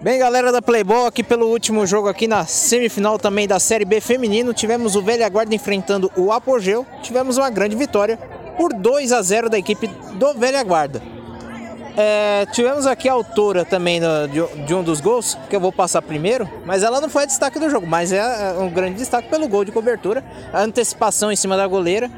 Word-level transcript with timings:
Bem, 0.00 0.16
galera 0.16 0.52
da 0.52 0.62
Playboy, 0.62 1.08
aqui 1.08 1.24
pelo 1.24 1.48
último 1.48 1.84
jogo 1.84 2.08
aqui 2.08 2.28
na 2.28 2.46
semifinal 2.46 3.18
também 3.18 3.48
da 3.48 3.58
Série 3.58 3.84
B 3.84 4.00
feminino, 4.00 4.54
tivemos 4.54 4.94
o 4.94 5.02
Velha 5.02 5.28
Guarda 5.28 5.52
enfrentando 5.52 6.08
o 6.16 6.30
Apogeu. 6.30 6.86
Tivemos 7.02 7.36
uma 7.36 7.50
grande 7.50 7.74
vitória 7.74 8.16
por 8.56 8.72
2 8.72 9.10
a 9.10 9.20
0 9.20 9.50
da 9.50 9.58
equipe 9.58 9.88
do 10.14 10.34
Velha 10.34 10.62
Guarda. 10.62 11.02
É, 11.96 12.46
tivemos 12.52 12.86
aqui 12.86 13.08
a 13.08 13.12
autora 13.12 13.64
também 13.64 13.98
no, 13.98 14.28
de, 14.28 14.64
de, 14.66 14.72
um 14.72 14.84
dos 14.84 15.00
gols, 15.00 15.36
que 15.50 15.56
eu 15.56 15.58
vou 15.58 15.72
passar 15.72 16.00
primeiro, 16.00 16.48
mas 16.64 16.84
ela 16.84 17.00
não 17.00 17.08
foi 17.08 17.24
a 17.24 17.26
destaque 17.26 17.58
do 17.58 17.68
jogo, 17.68 17.84
mas 17.84 18.12
é, 18.12 18.18
é 18.18 18.52
um 18.52 18.70
grande 18.70 18.98
destaque 18.98 19.28
pelo 19.28 19.48
gol 19.48 19.64
de 19.64 19.72
cobertura, 19.72 20.24
a 20.52 20.62
antecipação 20.62 21.32
em 21.32 21.36
cima 21.36 21.56
da 21.56 21.66
goleira. 21.66 22.08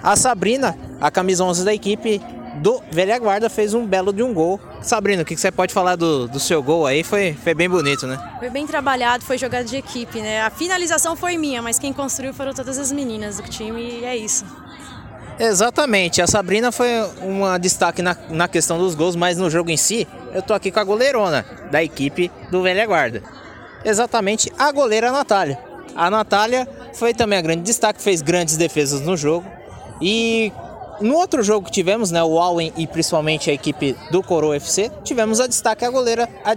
A 0.00 0.14
Sabrina, 0.14 0.78
a 1.00 1.10
camisa 1.10 1.42
11 1.42 1.64
da 1.64 1.74
equipe, 1.74 2.22
do 2.62 2.80
Velha 2.92 3.18
Guarda 3.18 3.50
fez 3.50 3.74
um 3.74 3.84
belo 3.84 4.12
de 4.12 4.22
um 4.22 4.32
gol. 4.32 4.60
Sabrina, 4.80 5.22
o 5.22 5.24
que 5.24 5.36
você 5.36 5.50
pode 5.50 5.74
falar 5.74 5.96
do, 5.96 6.28
do 6.28 6.38
seu 6.38 6.62
gol 6.62 6.86
aí? 6.86 7.02
Foi, 7.02 7.34
foi 7.34 7.54
bem 7.54 7.68
bonito, 7.68 8.06
né? 8.06 8.18
Foi 8.38 8.48
bem 8.48 8.66
trabalhado, 8.66 9.24
foi 9.24 9.36
jogada 9.36 9.64
de 9.64 9.76
equipe, 9.76 10.20
né? 10.20 10.42
A 10.42 10.50
finalização 10.50 11.16
foi 11.16 11.36
minha, 11.36 11.60
mas 11.60 11.78
quem 11.78 11.92
construiu 11.92 12.32
foram 12.32 12.54
todas 12.54 12.78
as 12.78 12.92
meninas 12.92 13.38
do 13.38 13.42
time 13.48 14.00
e 14.00 14.04
é 14.04 14.16
isso. 14.16 14.44
Exatamente, 15.40 16.22
a 16.22 16.26
Sabrina 16.26 16.70
foi 16.70 16.88
uma 17.20 17.58
destaque 17.58 18.00
na, 18.00 18.16
na 18.30 18.46
questão 18.46 18.78
dos 18.78 18.94
gols, 18.94 19.16
mas 19.16 19.38
no 19.38 19.50
jogo 19.50 19.70
em 19.70 19.76
si, 19.76 20.06
eu 20.32 20.40
tô 20.40 20.54
aqui 20.54 20.70
com 20.70 20.78
a 20.78 20.84
goleirona 20.84 21.44
da 21.70 21.82
equipe 21.82 22.30
do 22.50 22.62
Velha 22.62 22.86
Guarda. 22.86 23.22
Exatamente, 23.84 24.52
a 24.56 24.70
goleira 24.70 25.10
Natália. 25.10 25.58
A 25.96 26.08
Natália 26.08 26.68
foi 26.94 27.12
também 27.12 27.38
a 27.38 27.42
grande 27.42 27.62
destaque, 27.62 28.00
fez 28.00 28.22
grandes 28.22 28.56
defesas 28.56 29.00
no 29.00 29.16
jogo. 29.16 29.44
E 30.00 30.52
no 31.02 31.16
outro 31.16 31.42
jogo 31.42 31.66
que 31.66 31.72
tivemos, 31.72 32.10
né, 32.10 32.22
o 32.22 32.38
Alwen 32.38 32.72
e 32.76 32.86
principalmente 32.86 33.50
a 33.50 33.52
equipe 33.52 33.96
do 34.10 34.22
Coroa 34.22 34.56
FC, 34.56 34.90
tivemos 35.04 35.40
a 35.40 35.46
destaque 35.46 35.84
a 35.84 35.90
goleira, 35.90 36.28
a, 36.44 36.54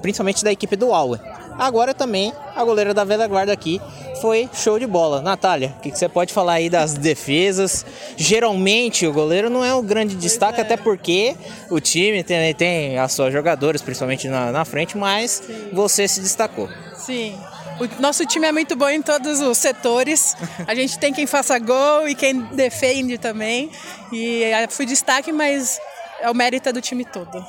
principalmente 0.00 0.44
da 0.44 0.52
equipe 0.52 0.76
do 0.76 0.92
Alwen. 0.92 1.20
Agora 1.58 1.92
também 1.92 2.32
a 2.56 2.64
goleira 2.64 2.94
da 2.94 3.04
Velha 3.04 3.26
Guarda 3.26 3.52
aqui 3.52 3.80
foi 4.20 4.48
show 4.52 4.78
de 4.78 4.86
bola. 4.86 5.20
Natália, 5.20 5.74
o 5.78 5.80
que, 5.82 5.90
que, 5.90 5.98
você 5.98 6.08
pode 6.08 6.32
falar 6.32 6.54
aí 6.54 6.70
das 6.70 6.94
defesas? 6.94 7.84
Geralmente 8.16 9.06
o 9.06 9.12
goleiro 9.12 9.50
não 9.50 9.64
é 9.64 9.74
um 9.74 9.84
grande 9.84 10.14
destaque, 10.14 10.58
é. 10.58 10.62
até 10.62 10.76
porque 10.76 11.36
o 11.70 11.80
time 11.80 12.22
tem, 12.22 12.54
tem 12.54 12.98
as 12.98 13.12
suas 13.12 13.32
jogadoras, 13.32 13.82
principalmente 13.82 14.28
na, 14.28 14.52
na 14.52 14.64
frente, 14.64 14.96
mas 14.96 15.42
Sim. 15.46 15.68
você 15.72 16.08
se 16.08 16.20
destacou. 16.20 16.68
Sim, 16.94 17.38
o 17.80 18.02
nosso 18.02 18.26
time 18.26 18.46
é 18.46 18.52
muito 18.52 18.76
bom 18.76 18.88
em 18.88 19.00
todos 19.00 19.40
os 19.40 19.56
setores. 19.56 20.36
A 20.66 20.74
gente 20.74 20.98
tem 20.98 21.12
quem 21.12 21.26
faça 21.26 21.58
gol 21.58 22.08
e 22.08 22.14
quem 22.14 22.40
defende 22.52 23.16
também. 23.16 23.70
E 24.12 24.50
fui 24.68 24.84
destaque, 24.86 25.32
mas 25.32 25.80
é 26.20 26.30
o 26.30 26.34
mérito 26.34 26.72
do 26.72 26.80
time 26.80 27.04
todo. 27.04 27.44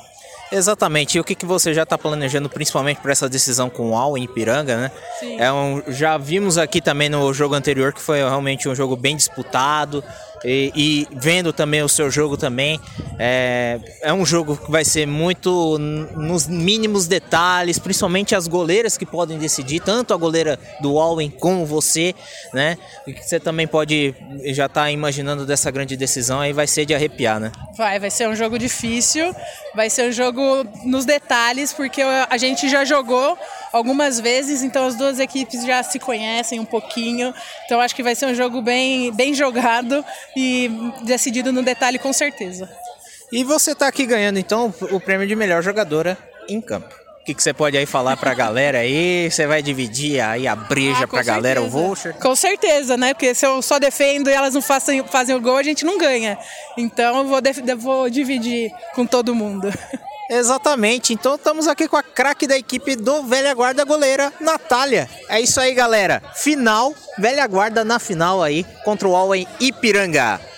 Exatamente. 0.50 1.16
E 1.16 1.20
o 1.20 1.24
que, 1.24 1.34
que 1.34 1.46
você 1.46 1.72
já 1.72 1.82
está 1.82 1.96
planejando, 1.96 2.48
principalmente 2.48 3.00
para 3.00 3.12
essa 3.12 3.28
decisão 3.28 3.70
com 3.70 3.90
o 3.90 3.96
Al 3.96 4.18
em 4.18 4.24
Ipiranga, 4.24 4.76
né? 4.76 4.90
Sim. 5.18 5.40
É 5.40 5.50
um, 5.50 5.82
já 5.88 6.18
vimos 6.18 6.58
aqui 6.58 6.80
também 6.80 7.08
no 7.08 7.32
jogo 7.32 7.54
anterior 7.54 7.92
que 7.92 8.00
foi 8.00 8.18
realmente 8.18 8.68
um 8.68 8.74
jogo 8.74 8.94
bem 8.94 9.16
disputado. 9.16 10.04
E, 10.44 10.72
e, 10.74 11.08
vendo 11.12 11.52
também 11.52 11.82
o 11.82 11.88
seu 11.88 12.10
jogo 12.10 12.36
também, 12.36 12.80
é, 13.18 13.78
é 14.02 14.12
um 14.12 14.26
jogo 14.26 14.56
que 14.56 14.70
vai 14.70 14.84
ser 14.84 15.06
muito 15.06 15.78
nos 15.78 16.46
mínimos 16.46 17.06
detalhes, 17.06 17.78
principalmente 17.78 18.34
as 18.34 18.48
goleiras 18.48 18.96
que 18.96 19.06
podem 19.06 19.38
decidir, 19.38 19.80
tanto 19.80 20.12
a 20.12 20.16
goleira 20.16 20.58
do 20.80 20.98
Alwen 20.98 21.30
como 21.30 21.64
você, 21.64 22.14
né? 22.52 22.76
Você 23.20 23.38
também 23.38 23.66
pode 23.66 24.14
já 24.46 24.66
estar 24.66 24.82
tá 24.82 24.90
imaginando 24.90 25.46
dessa 25.46 25.70
grande 25.70 25.96
decisão, 25.96 26.40
aí 26.40 26.52
vai 26.52 26.66
ser 26.66 26.84
de 26.84 26.94
arrepiar, 26.94 27.38
né? 27.38 27.52
Vai, 27.76 27.98
vai 27.98 28.10
ser 28.10 28.28
um 28.28 28.34
jogo 28.34 28.58
difícil, 28.58 29.34
vai 29.74 29.88
ser 29.88 30.08
um 30.08 30.12
jogo 30.12 30.66
nos 30.84 31.04
detalhes, 31.04 31.72
porque 31.72 32.02
a 32.02 32.36
gente 32.36 32.68
já 32.68 32.84
jogou 32.84 33.38
algumas 33.72 34.20
vezes, 34.20 34.62
então 34.62 34.86
as 34.86 34.94
duas 34.94 35.18
equipes 35.18 35.64
já 35.64 35.82
se 35.82 35.98
conhecem 35.98 36.60
um 36.60 36.64
pouquinho, 36.64 37.34
então 37.64 37.80
acho 37.80 37.94
que 37.94 38.02
vai 38.02 38.14
ser 38.14 38.26
um 38.26 38.34
jogo 38.34 38.60
bem, 38.60 39.12
bem 39.12 39.34
jogado 39.34 40.04
e 40.36 40.70
decidido 41.02 41.52
no 41.52 41.62
detalhe 41.62 41.98
com 41.98 42.12
certeza. 42.12 42.68
E 43.32 43.42
você 43.42 43.72
está 43.72 43.88
aqui 43.88 44.04
ganhando 44.04 44.38
então 44.38 44.72
o 44.90 45.00
prêmio 45.00 45.26
de 45.26 45.34
melhor 45.34 45.62
jogadora 45.62 46.18
em 46.48 46.60
campo. 46.60 47.02
O 47.22 47.24
que, 47.24 47.34
que 47.34 47.42
você 47.42 47.54
pode 47.54 47.78
aí 47.78 47.86
falar 47.86 48.16
para 48.16 48.32
a 48.32 48.34
galera 48.34 48.78
aí? 48.78 49.30
Você 49.30 49.46
vai 49.46 49.62
dividir 49.62 50.20
aí 50.20 50.48
a 50.48 50.56
breja 50.56 51.04
ah, 51.04 51.08
para 51.08 51.20
a 51.20 51.22
galera, 51.22 51.62
o 51.62 51.70
voucher? 51.70 52.14
Com 52.14 52.34
certeza, 52.34 52.96
né? 52.96 53.14
Porque 53.14 53.32
se 53.32 53.46
eu 53.46 53.62
só 53.62 53.78
defendo 53.78 54.28
e 54.28 54.32
elas 54.32 54.54
não 54.54 54.60
fazem, 54.60 55.06
fazem 55.06 55.36
o 55.36 55.40
gol, 55.40 55.56
a 55.56 55.62
gente 55.62 55.84
não 55.84 55.98
ganha. 55.98 56.36
Então 56.76 57.18
eu 57.18 57.24
vou, 57.24 57.40
vou 57.78 58.10
dividir 58.10 58.72
com 58.96 59.06
todo 59.06 59.36
mundo. 59.36 59.72
Exatamente. 60.32 61.12
Então 61.12 61.34
estamos 61.34 61.68
aqui 61.68 61.86
com 61.86 61.96
a 61.96 62.02
craque 62.02 62.46
da 62.46 62.56
equipe 62.56 62.96
do 62.96 63.22
Velha 63.24 63.52
Guarda 63.52 63.84
goleira, 63.84 64.32
Natália. 64.40 65.06
É 65.28 65.38
isso 65.38 65.60
aí, 65.60 65.74
galera. 65.74 66.22
Final, 66.34 66.94
Velha 67.18 67.46
Guarda 67.46 67.84
na 67.84 67.98
final 67.98 68.42
aí 68.42 68.64
contra 68.82 69.06
o 69.06 69.14
Alwen 69.14 69.46
Ipiranga. 69.60 70.40